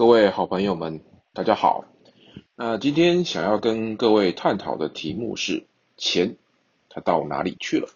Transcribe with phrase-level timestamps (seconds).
[0.00, 1.02] 各位好朋友们，
[1.34, 1.84] 大家好。
[2.56, 5.66] 那今天想要跟各位探讨的题目是
[5.98, 6.38] 钱，
[6.88, 7.86] 它到哪里去了？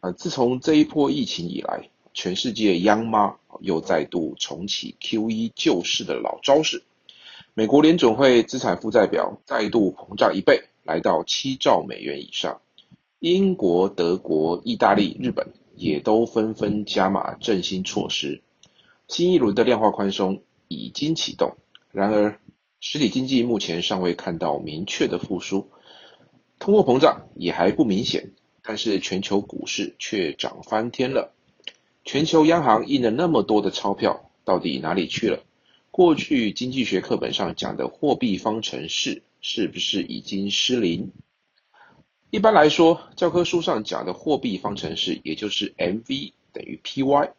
[0.00, 6.82] 啊，自从这一波疫情以来，全世界央妈又再度重启 QE 救市的老招式。
[7.54, 12.60] 美国联准会资产负债表再度膨胀一倍，来到七兆美元以上。
[13.20, 18.42] 英国、德国、意大利、日本也都纷纷加码振兴措施。
[19.06, 21.56] 新一轮的量化宽松已经启动，
[21.90, 22.38] 然而
[22.80, 25.70] 实体经济目前尚未看到明确的复苏，
[26.58, 28.30] 通货膨胀也还不明显，
[28.62, 31.34] 但是全球股市却涨翻天了。
[32.04, 35.42] 全球央行印了那么多的钞票，到底哪里去了？
[35.90, 41.10] 过去经济学课本上讲的货币方程式是不是已经失灵？
[42.30, 47.32] 一般来说，教科书上讲的货币方程式，也就是 MV 等于 PY。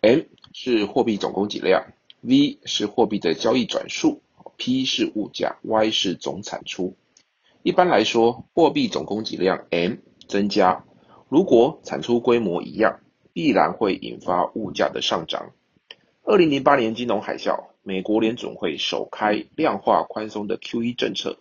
[0.00, 0.20] M
[0.52, 4.22] 是货币总供给量，V 是货币的交易转数
[4.56, 6.96] ，P 是物价，Y 是总产出。
[7.62, 9.96] 一般来说，货币总供给量 M
[10.28, 10.84] 增加，
[11.28, 13.00] 如果产出规模一样，
[13.32, 15.52] 必然会引发物价的上涨。
[16.22, 21.38] 二零零八年金融海啸，美国联准会首开量化宽松的 QE 政策，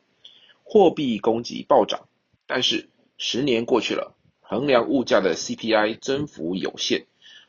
[0.64, 2.08] 货币供给暴涨。
[2.46, 7.06] 但是十年过去了，衡量物价的 CPI 增幅有限。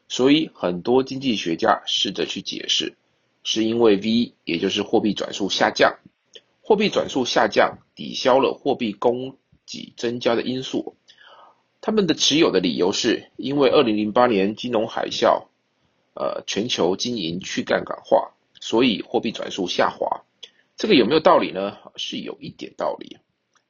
[0.09, 2.97] 所以很多经济学家试着去解释，
[3.51, 5.97] 是因为 V 也就是货币转速下降，
[6.61, 10.97] 货币转速下降抵消了货币供给增加的因素。
[11.81, 15.47] 他们的持有的理由是因为二零零八年金融海啸，
[16.13, 20.25] 呃，全球经营去杠杆化，所以货币转速下滑。
[20.77, 21.79] 这个有没有道理呢？
[21.97, 23.17] 是有一点道理，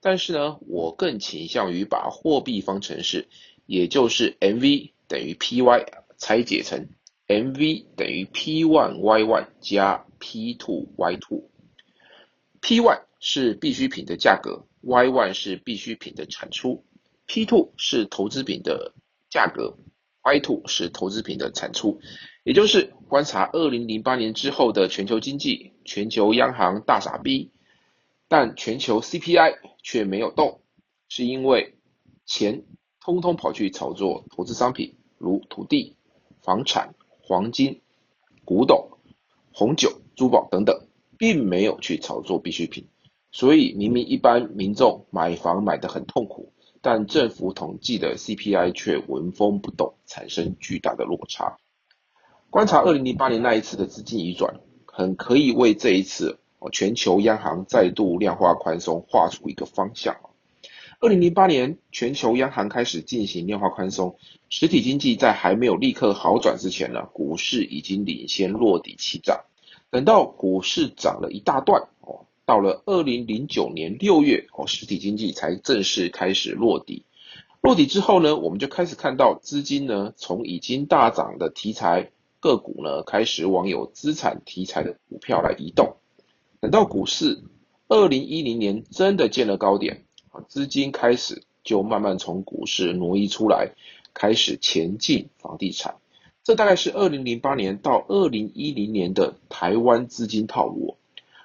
[0.01, 3.29] 但是呢，我更倾向于把货币方程式，
[3.65, 5.87] 也就是 MV 等于 PY。
[6.21, 6.89] 拆解成
[7.29, 11.43] MV 等于 P1Y1 加 P2Y2。
[12.63, 16.87] P1 是必需品的价格，Y1 是必需品的产出
[17.27, 18.95] ，P2 是投资品的
[19.29, 19.77] 价格
[20.23, 22.01] ，Y2 是投资品的产出。
[22.45, 27.51] 也就是观察2008年之后的全球经济，全球央行大傻逼，
[28.27, 30.63] 但全球 CPI 却没有动，
[31.11, 31.75] 是因为
[32.25, 32.65] 钱
[33.03, 35.95] 通通跑去炒作投资商品，如土地。
[36.41, 36.95] 房产、
[37.29, 37.83] 黄金、
[38.47, 38.89] 古董、
[39.53, 40.81] 红酒、珠宝等等，
[41.19, 42.87] 并没有去炒作必需品，
[43.31, 51.59] 所以明明一般民众买房买得很痛苦，但政府统计的 CPI 却纹风不动，产生巨大的落差。
[52.49, 56.39] 观察二零零八年那一次的资金移转，很可以为这一次
[56.73, 60.17] 全球央行再度量化宽松画出一个方向。
[61.01, 64.17] 二零零八年，全球央行开始进行量化宽松，
[64.49, 69.45] 实体经济在还没有立刻好转之前呢，股市已经领先落底起涨。
[69.91, 77.05] 等到股市涨了一大段哦，到了二零零九年六月哦，实体经济才正式开始落底。
[77.61, 82.11] 落底之后呢，我们就开始看到资金呢，从已经大涨的题材
[82.41, 85.95] 个股呢，开始往有资产题材的股票来移动。
[86.59, 87.41] 等到股市
[87.87, 90.03] 二零一零年真的见了高点。
[90.49, 93.73] 资金开始就慢慢从股市挪移出来，
[94.15, 95.97] 开始前进房地产。
[96.45, 100.97] 这大概是二零零八年到二零一零年的台湾资金套路。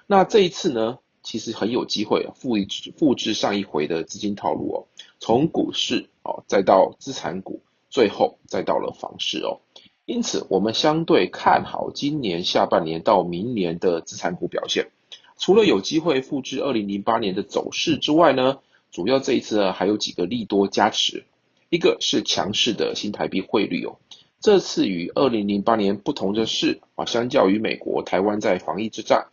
[0.06, 4.86] 那这一次呢，其实很有机会复制复制上一回的资金套路哦，
[5.18, 9.60] 从股市哦，再到资产股，最后再到了房市哦。
[10.06, 14.90] 因此，我们相对看好今年下半年到明年的资产股表现。
[15.36, 18.58] 除了有机会复制二零零八年的走势之外呢？
[18.94, 21.24] 主要这一次呢，还有几个利多加持，
[21.68, 23.96] 一个是强势的新台币汇率哦。
[24.38, 29.26] 这次与二零零八年不同的是啊，相较于美国，台湾在防疫之战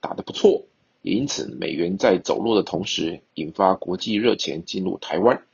[0.00, 0.64] 打得不错，
[1.02, 5.44] 也因此美元在走弱的同时，引发国际热钱进入台湾，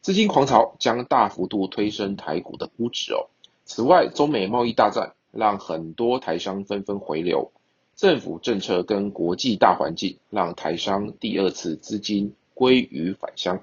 [0.00, 3.28] 资金狂潮将大幅度推升台股的估值哦。
[3.64, 7.52] 此外，中美贸易大战让很多台商纷纷回流，
[7.94, 12.34] 政府政策跟国际大环境让台商第二次资金。
[12.56, 13.62] 归于返乡，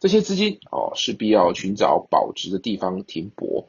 [0.00, 3.66] 这些资金哦势必要寻找保值的地方停泊，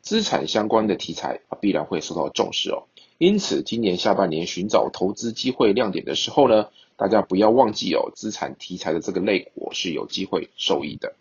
[0.00, 2.84] 资产相关的题材啊必然会受到重视哦。
[3.18, 11.14] 因此，今年下半年寻找投资机会亮点的时候呢，大家不要忘记哦，资产题材的这个类股是有机会受益的。